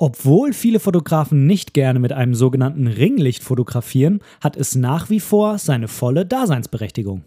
[0.00, 5.58] Obwohl viele Fotografen nicht gerne mit einem sogenannten Ringlicht fotografieren, hat es nach wie vor
[5.58, 7.24] seine volle Daseinsberechtigung.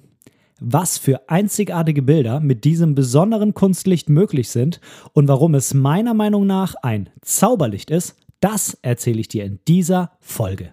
[0.62, 4.80] Was für einzigartige Bilder mit diesem besonderen Kunstlicht möglich sind
[5.12, 10.12] und warum es meiner Meinung nach ein Zauberlicht ist, das erzähle ich dir in dieser
[10.22, 10.72] Folge.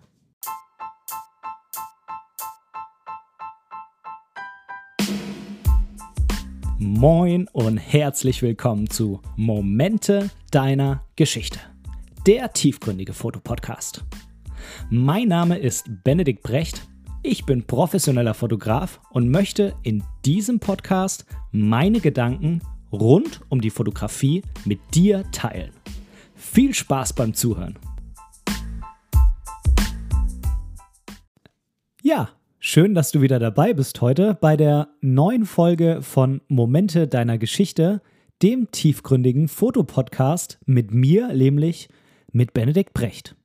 [6.78, 11.58] Moin und herzlich willkommen zu Momente deiner Geschichte
[12.28, 14.04] der tiefgründige Fotopodcast.
[14.90, 16.86] Mein Name ist Benedikt Brecht.
[17.22, 22.60] Ich bin professioneller Fotograf und möchte in diesem Podcast meine Gedanken
[22.92, 25.70] rund um die Fotografie mit dir teilen.
[26.34, 27.78] Viel Spaß beim Zuhören.
[32.02, 37.38] Ja, schön, dass du wieder dabei bist heute bei der neuen Folge von Momente deiner
[37.38, 38.02] Geschichte,
[38.42, 41.88] dem tiefgründigen Fotopodcast mit mir, nämlich
[42.32, 43.36] mit Benedikt Brecht.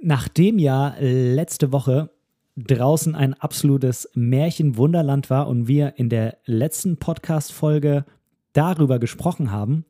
[0.00, 2.10] Nachdem ja letzte Woche
[2.56, 8.04] draußen ein absolutes Märchenwunderland war und wir in der letzten Podcast-Folge
[8.52, 9.84] darüber gesprochen haben,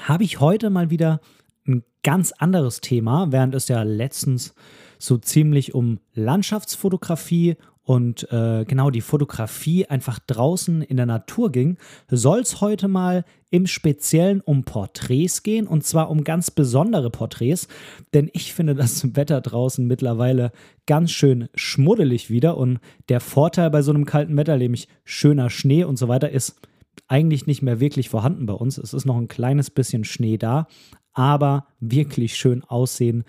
[0.00, 1.20] habe ich heute mal wieder
[1.66, 4.54] ein ganz anderes Thema, während es ja letztens
[4.98, 11.76] so ziemlich um Landschaftsfotografie und äh, genau die Fotografie einfach draußen in der Natur ging,
[12.10, 17.68] soll es heute mal im Speziellen um Porträts gehen und zwar um ganz besondere Porträts,
[18.14, 20.50] denn ich finde das Wetter draußen mittlerweile
[20.86, 25.84] ganz schön schmuddelig wieder und der Vorteil bei so einem kalten Wetter, nämlich schöner Schnee
[25.84, 26.56] und so weiter, ist
[27.06, 28.78] eigentlich nicht mehr wirklich vorhanden bei uns.
[28.78, 30.66] Es ist noch ein kleines bisschen Schnee da,
[31.12, 33.24] aber wirklich schön aussehen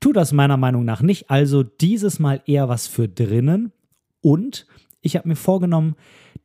[0.00, 1.30] tut das meiner Meinung nach nicht.
[1.30, 3.72] Also dieses Mal eher was für drinnen.
[4.20, 4.66] Und
[5.00, 5.96] ich habe mir vorgenommen,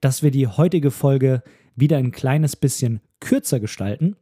[0.02, 1.43] dass wir die heutige Folge
[1.75, 4.16] wieder ein kleines bisschen kürzer gestalten.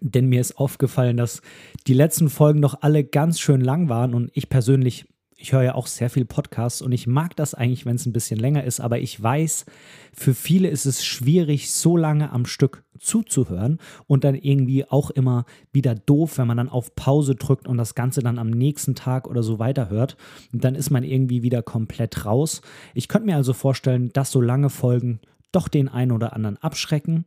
[0.00, 1.40] Denn mir ist aufgefallen, dass
[1.86, 5.74] die letzten Folgen doch alle ganz schön lang waren und ich persönlich ich höre ja
[5.74, 8.80] auch sehr viel Podcasts und ich mag das eigentlich, wenn es ein bisschen länger ist,
[8.80, 9.66] aber ich weiß,
[10.12, 15.44] für viele ist es schwierig, so lange am Stück zuzuhören und dann irgendwie auch immer
[15.72, 19.28] wieder doof, wenn man dann auf Pause drückt und das Ganze dann am nächsten Tag
[19.28, 20.16] oder so weiterhört.
[20.52, 22.62] Und dann ist man irgendwie wieder komplett raus.
[22.94, 25.20] Ich könnte mir also vorstellen, dass so lange Folgen
[25.52, 27.26] doch den einen oder anderen abschrecken.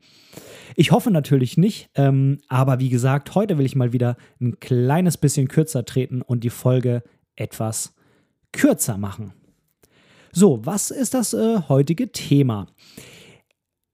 [0.76, 5.18] Ich hoffe natürlich nicht, ähm, aber wie gesagt, heute will ich mal wieder ein kleines
[5.18, 7.04] bisschen kürzer treten und die Folge
[7.36, 7.94] etwas
[8.52, 9.34] kürzer machen.
[10.32, 12.68] So, was ist das äh, heutige Thema?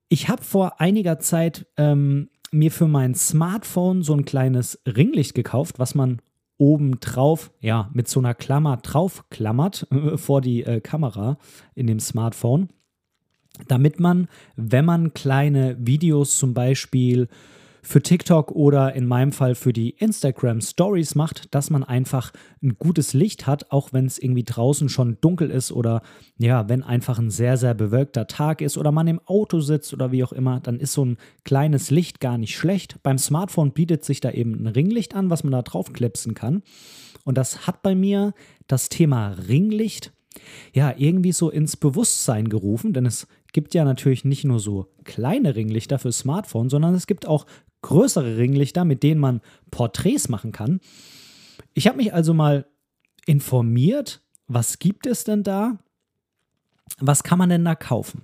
[0.09, 5.79] Ich habe vor einiger Zeit ähm, mir für mein Smartphone so ein kleines Ringlicht gekauft,
[5.79, 6.21] was man
[6.57, 11.37] oben drauf, ja, mit so einer Klammer drauf klammert äh, vor die äh, Kamera
[11.75, 12.69] in dem Smartphone,
[13.67, 17.27] damit man, wenn man kleine Videos zum Beispiel
[17.83, 22.31] für TikTok oder in meinem Fall für die Instagram Stories macht, dass man einfach
[22.63, 26.01] ein gutes Licht hat, auch wenn es irgendwie draußen schon dunkel ist oder
[26.38, 30.11] ja, wenn einfach ein sehr, sehr bewölkter Tag ist oder man im Auto sitzt oder
[30.11, 33.03] wie auch immer, dann ist so ein kleines Licht gar nicht schlecht.
[33.03, 36.63] Beim Smartphone bietet sich da eben ein Ringlicht an, was man da drauf klepsen kann.
[37.25, 38.33] Und das hat bei mir
[38.67, 40.13] das Thema Ringlicht
[40.73, 45.55] ja irgendwie so ins Bewusstsein gerufen, denn es gibt ja natürlich nicht nur so kleine
[45.55, 47.45] Ringlichter für Smartphone, sondern es gibt auch
[47.83, 50.79] größere Ringlichter, mit denen man Porträts machen kann.
[51.75, 52.66] Ich habe mich also mal
[53.25, 55.77] informiert, was gibt es denn da?
[56.99, 58.23] Was kann man denn da kaufen?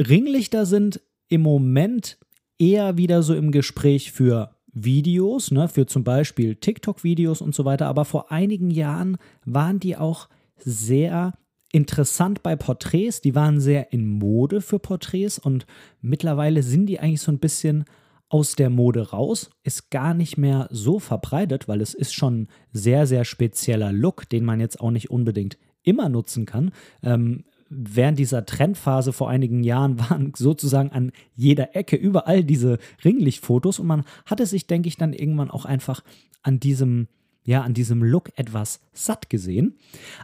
[0.00, 2.18] Ringlichter sind im Moment
[2.58, 7.86] eher wieder so im Gespräch für Videos, ne, für zum Beispiel TikTok-Videos und so weiter,
[7.86, 10.28] aber vor einigen Jahren waren die auch
[10.58, 11.32] sehr
[11.72, 15.66] interessant bei Porträts, die waren sehr in Mode für Porträts und
[16.00, 17.84] mittlerweile sind die eigentlich so ein bisschen
[18.28, 22.48] aus der Mode raus, ist gar nicht mehr so verbreitet, weil es ist schon ein
[22.72, 26.72] sehr, sehr spezieller Look, den man jetzt auch nicht unbedingt immer nutzen kann.
[27.02, 33.78] Ähm, während dieser Trendphase vor einigen Jahren waren sozusagen an jeder Ecke überall diese Ringlichtfotos
[33.78, 36.02] und man hatte sich, denke ich, dann irgendwann auch einfach
[36.42, 37.08] an diesem,
[37.44, 39.78] ja, an diesem Look etwas satt gesehen.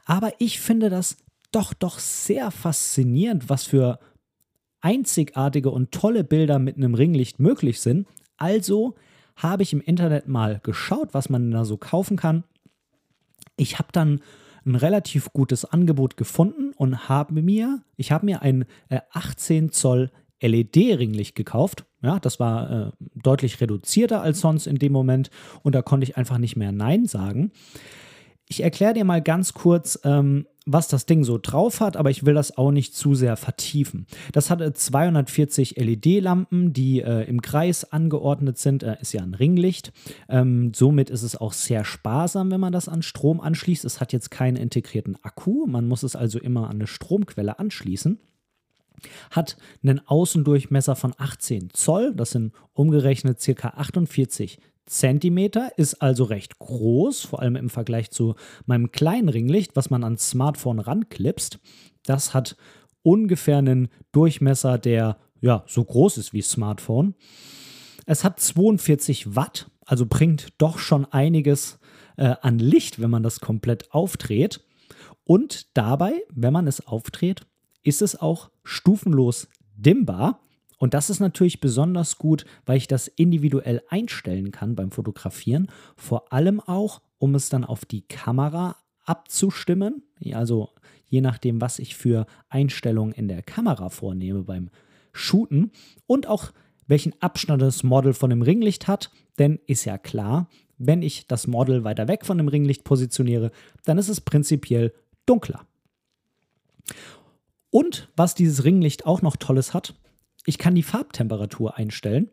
[0.05, 1.17] Aber ich finde das
[1.53, 3.99] doch, doch sehr faszinierend, was für
[4.83, 8.07] einzigartige und tolle Bilder mit einem Ringlicht möglich sind.
[8.37, 8.97] Also
[9.37, 12.45] habe ich im Internet mal geschaut, was man da so kaufen kann.
[13.57, 14.21] Ich habe dann
[14.65, 18.65] ein relativ gutes Angebot gefunden und habe mir, ich habe mir ein
[19.13, 21.85] 18 äh, Zoll LED-Ringlicht gekauft.
[22.03, 25.31] Ja, das war äh, deutlich reduzierter als sonst in dem Moment
[25.63, 27.53] und da konnte ich einfach nicht mehr Nein sagen.
[28.49, 32.25] Ich erkläre dir mal ganz kurz, ähm, was das Ding so drauf hat, aber ich
[32.25, 34.07] will das auch nicht zu sehr vertiefen.
[34.33, 38.83] Das hat 240 LED-Lampen, die äh, im Kreis angeordnet sind.
[38.83, 39.93] Äh, ist ja ein Ringlicht.
[40.29, 43.85] Ähm, somit ist es auch sehr sparsam, wenn man das an Strom anschließt.
[43.85, 45.67] Es hat jetzt keinen integrierten Akku.
[45.67, 48.19] Man muss es also immer an eine Stromquelle anschließen
[49.31, 53.69] hat einen Außendurchmesser von 18 Zoll, das sind umgerechnet ca.
[53.69, 58.35] 48 Zentimeter, ist also recht groß, vor allem im Vergleich zu
[58.67, 61.61] meinem kleinen Ringlicht, was man ans Smartphone ranklipst.
[62.05, 62.57] Das hat
[63.03, 67.15] ungefähr einen Durchmesser, der ja so groß ist wie Smartphone.
[68.07, 71.79] Es hat 42 Watt, also bringt doch schon einiges
[72.17, 74.65] äh, an Licht, wenn man das komplett aufdreht.
[75.25, 77.47] Und dabei, wenn man es aufdreht,
[77.83, 80.41] ist es auch stufenlos dimmbar.
[80.83, 85.69] Und das ist natürlich besonders gut, weil ich das individuell einstellen kann beim Fotografieren.
[85.95, 88.75] Vor allem auch, um es dann auf die Kamera
[89.05, 90.03] abzustimmen.
[90.33, 90.71] Also
[91.07, 94.71] je nachdem, was ich für Einstellungen in der Kamera vornehme beim
[95.13, 95.71] Shooten.
[96.09, 96.51] Und auch
[96.89, 99.13] welchen Abstand das Model von dem Ringlicht hat.
[99.39, 100.49] Denn ist ja klar,
[100.79, 103.53] wenn ich das Model weiter weg von dem Ringlicht positioniere,
[103.85, 104.93] dann ist es prinzipiell
[105.27, 105.65] dunkler.
[107.71, 109.95] Und was dieses Ringlicht auch noch Tolles hat,
[110.45, 112.31] ich kann die Farbtemperatur einstellen.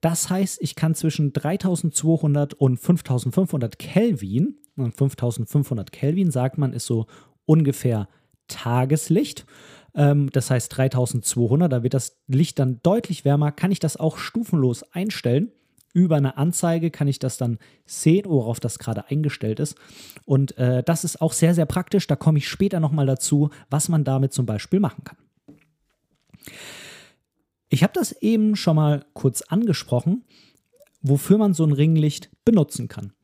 [0.00, 7.06] Das heißt, ich kann zwischen 3200 und 5500 Kelvin, 5500 Kelvin sagt man, ist so
[7.44, 8.08] ungefähr
[8.48, 9.44] Tageslicht.
[9.94, 14.16] Ähm, das heißt 3200, da wird das Licht dann deutlich wärmer, kann ich das auch
[14.16, 15.52] stufenlos einstellen
[15.92, 19.76] über eine Anzeige kann ich das dann sehen, worauf das gerade eingestellt ist.
[20.24, 22.06] Und äh, das ist auch sehr, sehr praktisch.
[22.06, 25.18] Da komme ich später nochmal dazu, was man damit zum Beispiel machen kann.
[27.72, 30.26] Ich habe das eben schon mal kurz angesprochen,
[31.00, 33.14] wofür man so ein Ringlicht benutzen kann.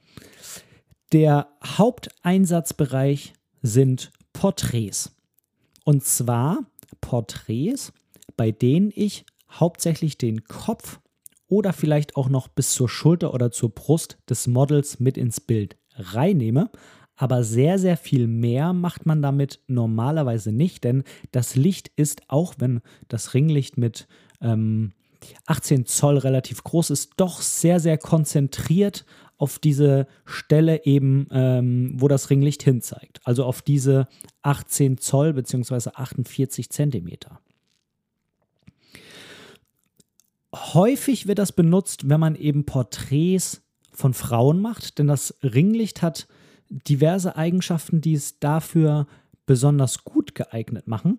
[1.12, 5.14] Der Haupteinsatzbereich sind Porträts.
[5.84, 6.60] Und zwar
[7.02, 7.92] Porträts,
[8.38, 10.98] bei denen ich hauptsächlich den Kopf
[11.48, 15.76] oder vielleicht auch noch bis zur Schulter oder zur Brust des Models mit ins Bild
[15.94, 16.70] reinnehme.
[17.20, 22.54] Aber sehr, sehr viel mehr macht man damit normalerweise nicht, denn das Licht ist, auch
[22.58, 24.06] wenn das Ringlicht mit
[24.40, 24.92] ähm,
[25.46, 29.04] 18 Zoll relativ groß ist, doch sehr, sehr konzentriert
[29.36, 33.20] auf diese Stelle eben, ähm, wo das Ringlicht hinzeigt.
[33.24, 34.06] Also auf diese
[34.42, 35.90] 18 Zoll bzw.
[35.94, 37.40] 48 Zentimeter.
[40.54, 46.28] Häufig wird das benutzt, wenn man eben Porträts von Frauen macht, denn das Ringlicht hat
[46.68, 49.06] diverse Eigenschaften, die es dafür
[49.46, 51.18] besonders gut geeignet machen.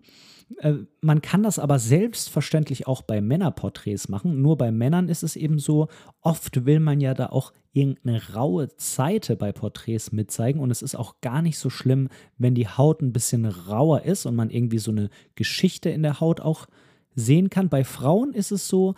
[0.58, 4.42] Äh, man kann das aber selbstverständlich auch bei Männerporträts machen.
[4.42, 5.88] Nur bei Männern ist es eben so,
[6.22, 10.60] oft will man ja da auch irgendeine raue Seite bei Porträts mitzeigen.
[10.60, 14.26] Und es ist auch gar nicht so schlimm, wenn die Haut ein bisschen rauer ist
[14.26, 16.68] und man irgendwie so eine Geschichte in der Haut auch
[17.16, 17.70] sehen kann.
[17.70, 18.96] Bei Frauen ist es so,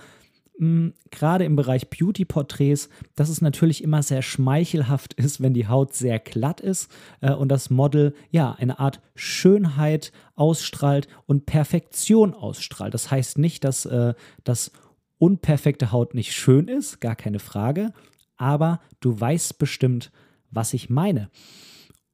[1.10, 6.20] gerade im Bereich Beauty-Porträts, dass es natürlich immer sehr schmeichelhaft ist, wenn die Haut sehr
[6.20, 6.92] glatt ist
[7.22, 12.94] äh, und das Model ja eine Art Schönheit ausstrahlt und Perfektion ausstrahlt.
[12.94, 14.14] Das heißt nicht, dass äh,
[14.44, 14.72] das
[15.18, 17.92] unperfekte Haut nicht schön ist, gar keine Frage,
[18.38, 20.12] aber du weißt bestimmt,
[20.52, 21.32] was ich meine.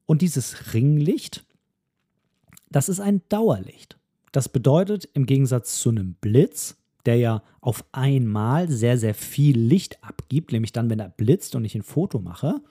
[0.06, 1.46] Und dieses Ringlicht,
[2.70, 3.98] das ist ein Dauerlicht.
[4.32, 6.77] Das bedeutet im Gegensatz zu einem Blitz,
[7.08, 11.66] der ja auf einmal sehr, sehr viel Licht abgibt, nämlich dann, wenn er blitzt und
[11.66, 12.62] ich ein Foto mache,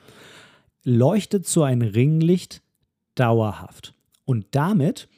[0.85, 2.63] leuchtet so ein Ringlicht
[3.15, 3.95] dauerhaft.
[4.25, 5.09] Und damit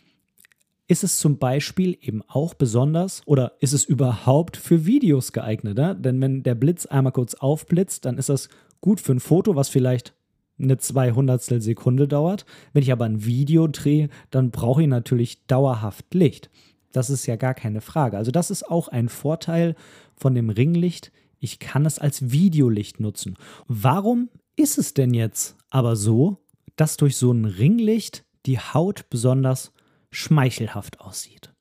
[0.87, 5.76] ist es zum Beispiel eben auch besonders oder ist es überhaupt für Videos geeignet?
[5.76, 5.95] Ne?
[5.95, 8.49] Denn wenn der Blitz einmal kurz aufblitzt, dann ist das
[8.81, 10.14] gut für ein Foto, was vielleicht
[10.59, 12.47] eine 200 Sekunde dauert.
[12.73, 16.50] Wenn ich aber ein Video drehe, dann brauche ich natürlich dauerhaft Licht.
[16.92, 18.16] Das ist ja gar keine Frage.
[18.16, 19.75] Also das ist auch ein Vorteil
[20.16, 21.12] von dem Ringlicht.
[21.38, 23.37] Ich kann es als Videolicht nutzen.
[23.66, 26.38] Warum ist es denn jetzt aber so,
[26.76, 29.73] dass durch so ein Ringlicht die Haut besonders
[30.11, 31.52] schmeichelhaft aussieht?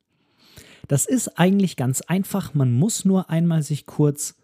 [0.88, 2.54] Das ist eigentlich ganz einfach.
[2.54, 4.36] Man muss nur einmal sich kurz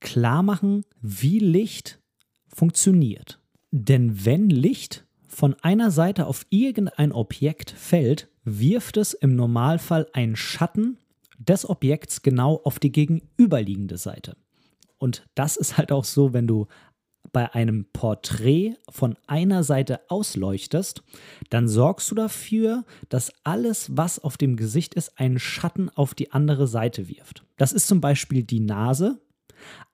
[0.00, 2.00] klar machen, wie Licht
[2.48, 3.40] funktioniert.
[3.70, 10.36] Denn wenn Licht von einer Seite auf irgendein Objekt fällt, wirft es im Normalfall einen
[10.36, 10.98] Schatten
[11.38, 14.36] des Objekts genau auf die gegenüberliegende Seite.
[14.98, 16.66] Und das ist halt auch so, wenn du
[17.32, 21.02] bei einem Porträt von einer Seite ausleuchtest,
[21.50, 26.32] dann sorgst du dafür, dass alles, was auf dem Gesicht ist, einen Schatten auf die
[26.32, 27.44] andere Seite wirft.
[27.56, 29.20] Das ist zum Beispiel die Nase,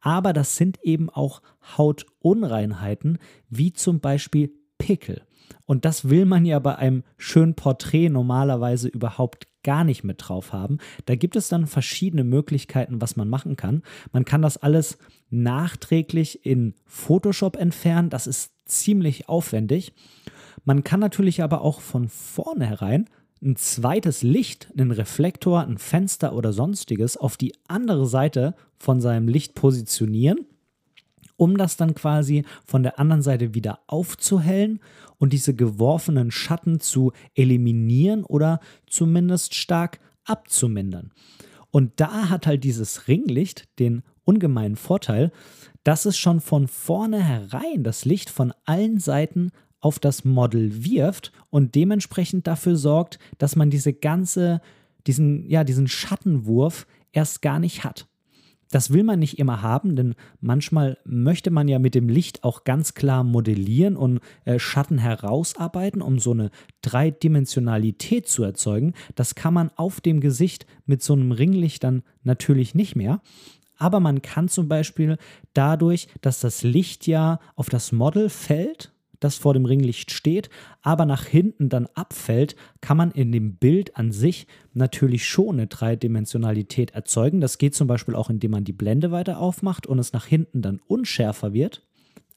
[0.01, 1.43] aber das sind eben auch
[1.77, 3.19] Hautunreinheiten,
[3.49, 5.23] wie zum Beispiel Pickel.
[5.67, 10.53] Und das will man ja bei einem schönen Porträt normalerweise überhaupt gar nicht mit drauf
[10.53, 10.79] haben.
[11.07, 13.83] Da gibt es dann verschiedene Möglichkeiten, was man machen kann.
[14.13, 14.99] Man kann das alles
[15.31, 18.11] nachträglich in Photoshop entfernen.
[18.11, 19.95] Das ist ziemlich aufwendig.
[20.65, 23.07] Man kann natürlich aber auch von vornherein
[23.43, 29.29] ein zweites Licht, einen Reflektor, ein Fenster oder sonstiges auf die andere Seite von seinem
[29.29, 30.47] Licht positionieren
[31.37, 34.81] um das dann quasi von der anderen Seite wieder aufzuhellen
[35.19, 41.13] und diese geworfenen Schatten zu eliminieren oder zumindest stark abzumindern.
[41.71, 45.33] Und da hat halt dieses Ringlicht den ungemeinen Vorteil,
[45.83, 49.51] dass es schon von vornherein das Licht von allen Seiten
[49.81, 54.63] auf das Model wirft und dementsprechend dafür sorgt, dass man diese ganze,
[55.07, 58.07] diesen, ja, diesen Schattenwurf erst gar nicht hat.
[58.75, 62.65] Das will man nicht immer haben, denn manchmal möchte man ja mit dem Licht auch
[62.65, 66.51] ganz klar modellieren und äh, Schatten herausarbeiten, um so eine
[66.83, 68.95] Dreidimensionalität zu erzeugen.
[69.15, 73.21] Das kann man auf dem Gesicht mit so einem Ringlicht dann natürlich nicht mehr.
[73.77, 75.19] Aber man kann zum Beispiel
[75.53, 80.51] dadurch, dass das Licht ja auf das Model fällt, das vor dem Ringlicht steht,
[80.83, 85.67] aber nach hinten dann abfällt, kann man in dem Bild an sich natürlich schon eine
[85.67, 87.41] Dreidimensionalität erzeugen.
[87.41, 90.63] Das geht zum Beispiel auch, indem man die Blende weiter aufmacht und es nach hinten
[90.63, 91.83] dann unschärfer wird.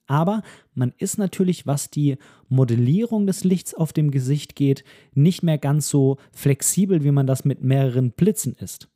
[0.07, 0.41] Aber
[0.74, 2.17] man ist natürlich, was die
[2.48, 7.43] Modellierung des Lichts auf dem Gesicht geht, nicht mehr ganz so flexibel, wie man das
[7.43, 8.89] mit mehreren Blitzen ist.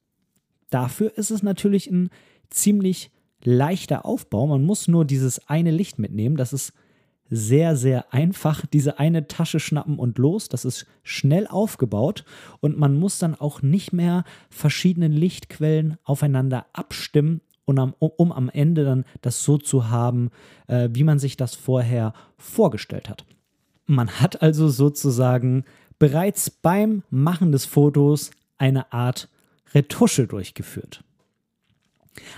[0.69, 2.09] Dafür ist es natürlich ein
[2.49, 3.11] ziemlich
[3.43, 4.47] leichter Aufbau.
[4.47, 6.37] Man muss nur dieses eine Licht mitnehmen.
[6.37, 6.73] Das ist
[7.31, 10.49] sehr, sehr einfach diese eine Tasche schnappen und los.
[10.49, 12.25] Das ist schnell aufgebaut
[12.59, 18.49] und man muss dann auch nicht mehr verschiedene Lichtquellen aufeinander abstimmen, und am, um am
[18.49, 20.29] Ende dann das so zu haben,
[20.67, 23.25] äh, wie man sich das vorher vorgestellt hat.
[23.85, 25.63] Man hat also sozusagen
[25.99, 29.29] bereits beim Machen des Fotos eine Art
[29.73, 31.03] Retusche durchgeführt.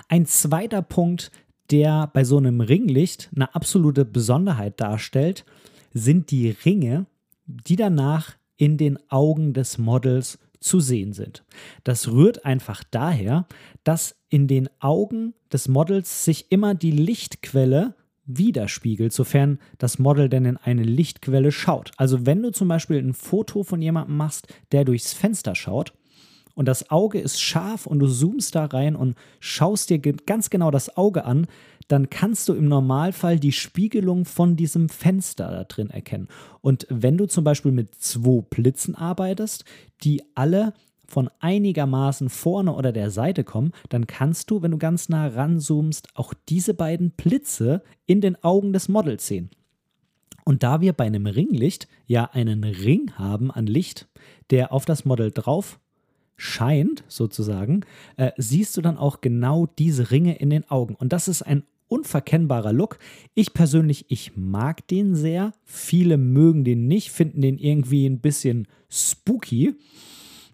[0.07, 1.31] Ein zweiter Punkt,
[1.71, 5.45] der bei so einem Ringlicht eine absolute Besonderheit darstellt,
[5.93, 7.05] sind die Ringe,
[7.45, 11.43] die danach in den Augen des Models zu sehen sind.
[11.83, 13.47] Das rührt einfach daher,
[13.83, 20.45] dass in den Augen des Models sich immer die Lichtquelle widerspiegelt, sofern das Model denn
[20.45, 21.91] in eine Lichtquelle schaut.
[21.97, 25.93] Also wenn du zum Beispiel ein Foto von jemandem machst, der durchs Fenster schaut,
[26.55, 30.71] und das Auge ist scharf und du zoomst da rein und schaust dir ganz genau
[30.71, 31.47] das Auge an,
[31.87, 36.27] dann kannst du im Normalfall die Spiegelung von diesem Fenster da drin erkennen.
[36.61, 39.65] Und wenn du zum Beispiel mit zwei Blitzen arbeitest,
[40.03, 40.73] die alle
[41.05, 46.09] von einigermaßen vorne oder der Seite kommen, dann kannst du, wenn du ganz nah ranzoomst,
[46.15, 49.49] auch diese beiden Blitze in den Augen des Models sehen.
[50.45, 54.07] Und da wir bei einem Ringlicht ja einen Ring haben an Licht,
[54.49, 55.79] der auf das Model drauf
[56.35, 57.85] scheint, sozusagen,
[58.17, 60.95] äh, siehst du dann auch genau diese Ringe in den Augen.
[60.95, 62.97] Und das ist ein unverkennbarer Look.
[63.35, 65.53] Ich persönlich, ich mag den sehr.
[65.63, 69.75] Viele mögen den nicht, finden den irgendwie ein bisschen spooky.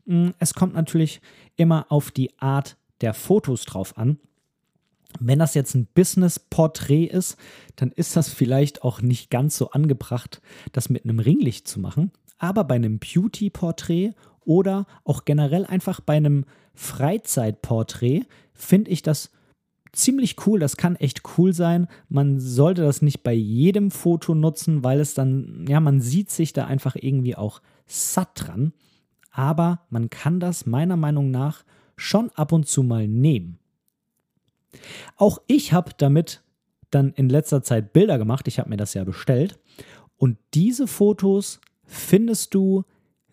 [0.06, 1.22] Mm, es kommt natürlich
[1.56, 4.20] immer auf die Art der Fotos drauf an.
[5.20, 7.38] Wenn das jetzt ein Business-Porträt ist,
[7.78, 12.12] dann ist das vielleicht auch nicht ganz so angebracht, das mit einem Ringlicht zu machen.
[12.38, 14.14] Aber bei einem Beauty-Porträt
[14.50, 19.30] oder auch generell einfach bei einem Freizeitporträt finde ich das
[19.94, 20.60] ziemlich cool.
[20.60, 21.88] Das kann echt cool sein.
[22.10, 26.52] Man sollte das nicht bei jedem Foto nutzen, weil es dann, ja, man sieht sich
[26.52, 28.74] da einfach irgendwie auch satt dran.
[29.30, 31.64] Aber man kann das meiner Meinung nach
[31.96, 33.60] schon ab und zu mal nehmen.
[35.16, 36.42] Auch ich habe damit
[36.90, 38.48] dann in letzter Zeit Bilder gemacht.
[38.48, 39.60] Ich habe mir das ja bestellt.
[40.18, 42.84] Und diese Fotos findest du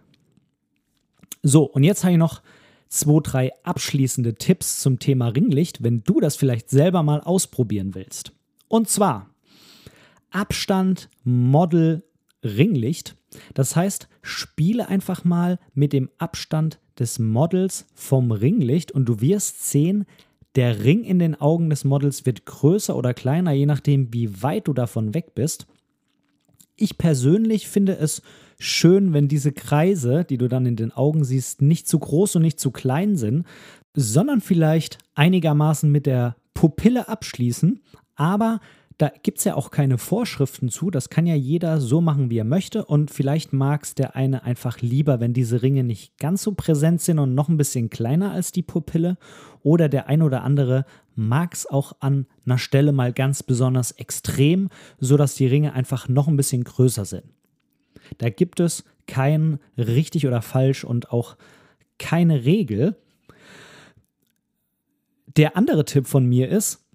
[1.41, 2.43] So, und jetzt habe ich noch
[2.89, 8.33] zwei, drei abschließende Tipps zum Thema Ringlicht, wenn du das vielleicht selber mal ausprobieren willst.
[8.67, 9.29] Und zwar
[10.31, 12.03] Abstand, Model,
[12.43, 13.15] Ringlicht.
[13.53, 19.69] Das heißt, spiele einfach mal mit dem Abstand des Models vom Ringlicht und du wirst
[19.69, 20.05] sehen,
[20.55, 24.67] der Ring in den Augen des Models wird größer oder kleiner, je nachdem, wie weit
[24.67, 25.67] du davon weg bist.
[26.75, 28.21] Ich persönlich finde es
[28.59, 32.41] schön, wenn diese Kreise, die du dann in den Augen siehst, nicht zu groß und
[32.43, 33.45] nicht zu klein sind,
[33.95, 37.81] sondern vielleicht einigermaßen mit der Pupille abschließen,
[38.15, 38.59] aber
[38.99, 40.91] da gibt es ja auch keine Vorschriften zu.
[40.91, 42.83] Das kann ja jeder so machen, wie er möchte.
[42.83, 46.99] Und vielleicht mag es der eine einfach lieber, wenn diese Ringe nicht ganz so präsent
[46.99, 49.17] sind und noch ein bisschen kleiner als die Pupille.
[49.63, 50.83] Oder der ein oder andere
[51.15, 54.67] mag es auch an einer Stelle mal ganz besonders extrem,
[54.99, 57.38] sodass die Ringe einfach noch ein bisschen größer sind.
[58.17, 61.37] Da gibt es kein richtig oder falsch und auch
[61.97, 62.95] keine Regel.
[65.37, 66.85] Der andere Tipp von mir ist,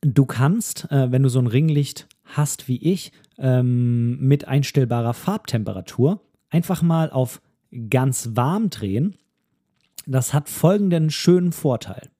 [0.00, 6.20] du kannst, äh, wenn du so ein Ringlicht hast wie ich, ähm, mit einstellbarer Farbtemperatur,
[6.50, 7.40] einfach mal auf
[7.90, 9.16] ganz warm drehen.
[10.06, 12.10] Das hat folgenden schönen Vorteil.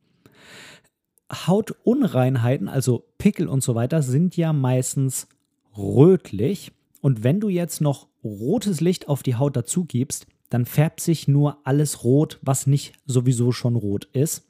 [1.33, 5.29] Hautunreinheiten, also Pickel und so weiter, sind ja meistens
[5.77, 6.73] rötlich.
[7.03, 11.29] Und wenn du jetzt noch rotes Licht auf die Haut dazu gibst, dann färbt sich
[11.29, 14.47] nur alles rot, was nicht sowieso schon rot ist.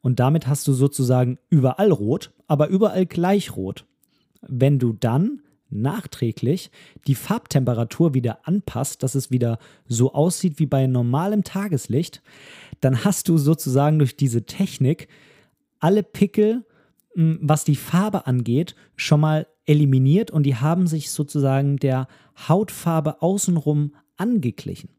[0.00, 3.86] Und damit hast du sozusagen überall rot, aber überall gleich rot.
[4.40, 6.72] Wenn du dann nachträglich
[7.06, 12.20] die Farbtemperatur wieder anpasst, dass es wieder so aussieht wie bei normalem Tageslicht,
[12.80, 15.06] dann hast du sozusagen durch diese Technik
[15.78, 16.64] alle Pickel,
[17.14, 22.08] hm, was die Farbe angeht, schon mal eliminiert und die haben sich sozusagen der
[22.48, 24.90] Hautfarbe außenrum angeglichen.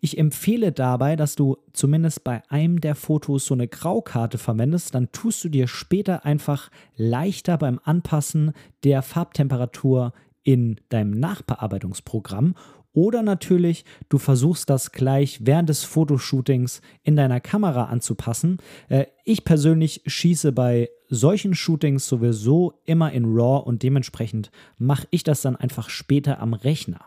[0.00, 5.12] Ich empfehle dabei, dass du zumindest bei einem der Fotos so eine Graukarte verwendest, dann
[5.12, 8.52] tust du dir später einfach leichter beim Anpassen
[8.84, 12.54] der Farbtemperatur in deinem Nachbearbeitungsprogramm
[12.98, 18.58] oder natürlich, du versuchst das gleich während des Fotoshootings in deiner Kamera anzupassen.
[18.88, 25.24] Äh, ich persönlich schieße bei solchen Shootings sowieso immer in RAW und dementsprechend mache ich
[25.24, 27.06] das dann einfach später am Rechner.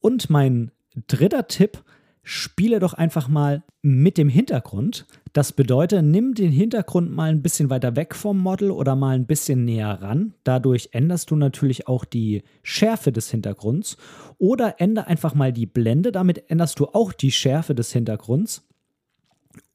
[0.00, 0.70] Und mein
[1.06, 1.82] dritter Tipp,
[2.24, 5.06] spiele doch einfach mal mit dem Hintergrund.
[5.34, 9.26] Das bedeutet, nimm den Hintergrund mal ein bisschen weiter weg vom Model oder mal ein
[9.26, 10.32] bisschen näher ran.
[10.42, 13.98] Dadurch änderst du natürlich auch die Schärfe des Hintergrunds.
[14.38, 18.66] Oder ändere einfach mal die Blende, damit änderst du auch die Schärfe des Hintergrunds.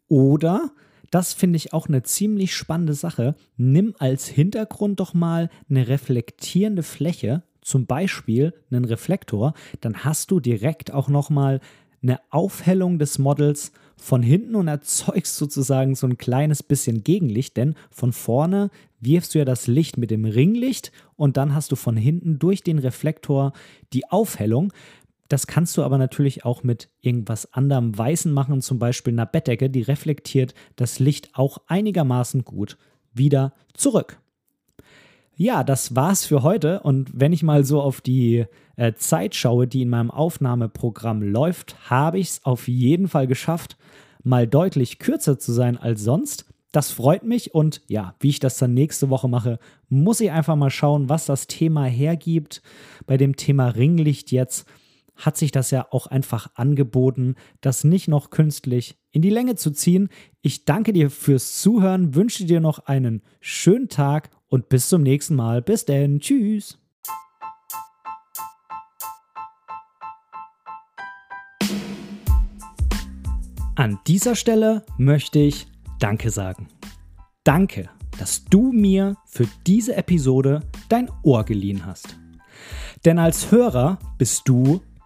[0.07, 0.71] Oder,
[1.11, 6.83] das finde ich auch eine ziemlich spannende Sache, nimm als Hintergrund doch mal eine reflektierende
[6.83, 11.59] Fläche, zum Beispiel einen Reflektor, dann hast du direkt auch nochmal
[12.01, 13.71] eine Aufhellung des Models.
[14.01, 18.69] Von hinten und erzeugst sozusagen so ein kleines bisschen Gegenlicht, denn von vorne
[19.01, 22.63] wirfst du ja das Licht mit dem Ringlicht und dann hast du von hinten durch
[22.63, 23.51] den Reflektor
[23.91, 24.71] die Aufhellung.
[25.29, 29.69] Das kannst du aber natürlich auch mit irgendwas anderem Weißen machen, zum Beispiel einer Bettdecke,
[29.69, 32.77] die reflektiert das Licht auch einigermaßen gut
[33.13, 34.19] wieder zurück.
[35.35, 36.81] Ja, das war's für heute.
[36.81, 41.89] Und wenn ich mal so auf die äh, Zeit schaue, die in meinem Aufnahmeprogramm läuft,
[41.89, 43.77] habe ich es auf jeden Fall geschafft,
[44.23, 46.45] mal deutlich kürzer zu sein als sonst.
[46.71, 50.55] Das freut mich und ja, wie ich das dann nächste Woche mache, muss ich einfach
[50.55, 52.61] mal schauen, was das Thema hergibt.
[53.07, 54.67] Bei dem Thema Ringlicht jetzt
[55.19, 59.71] hat sich das ja auch einfach angeboten, das nicht noch künstlich in die Länge zu
[59.71, 60.09] ziehen.
[60.41, 65.35] Ich danke dir fürs Zuhören, wünsche dir noch einen schönen Tag und bis zum nächsten
[65.35, 65.61] Mal.
[65.61, 66.19] Bis denn.
[66.19, 66.77] Tschüss.
[73.75, 75.67] An dieser Stelle möchte ich
[75.99, 76.67] Danke sagen.
[77.43, 82.17] Danke, dass du mir für diese Episode dein Ohr geliehen hast.
[83.05, 84.81] Denn als Hörer bist du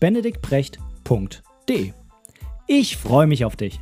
[0.00, 1.92] kontakt@benediktbrecht.de.
[2.66, 3.80] Ich freue mich auf dich.